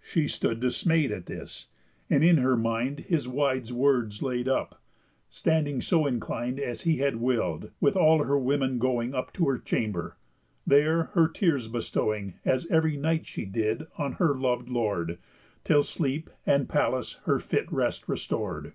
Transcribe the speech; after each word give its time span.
She 0.00 0.28
stood 0.28 0.60
dismay'd 0.60 1.12
at 1.12 1.26
this, 1.26 1.66
and 2.08 2.24
in 2.24 2.38
her 2.38 2.56
mind 2.56 3.00
His 3.00 3.28
wise 3.28 3.70
words 3.70 4.22
laid 4.22 4.48
up, 4.48 4.80
standing 5.28 5.82
so 5.82 6.06
inclin'd 6.06 6.58
As 6.58 6.84
he 6.84 7.00
had 7.00 7.16
will'd, 7.16 7.70
with 7.78 7.94
all 7.94 8.24
her 8.24 8.38
women 8.38 8.78
going 8.78 9.14
Up 9.14 9.30
to 9.34 9.46
her 9.46 9.58
chamber, 9.58 10.16
there 10.66 11.02
her 11.12 11.28
tears 11.28 11.68
bestowing, 11.68 12.32
As 12.46 12.64
ev'ry 12.70 12.96
night 12.96 13.26
she 13.26 13.44
did, 13.44 13.86
on 13.98 14.12
her 14.12 14.34
lov'd 14.34 14.70
lord, 14.70 15.18
Till 15.64 15.82
sleep 15.82 16.30
and 16.46 16.66
Pallas 16.66 17.18
her 17.26 17.38
fit 17.38 17.70
rest 17.70 18.08
restor'd. 18.08 18.72